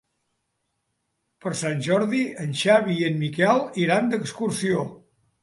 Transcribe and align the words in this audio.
Per 1.45 1.51
Sant 1.59 1.83
Jordi 1.89 2.21
en 2.47 2.57
Xavi 2.63 2.97
i 3.03 3.07
en 3.11 3.21
Miquel 3.27 3.63
iran 3.85 4.11
d'excursió. 4.15 4.83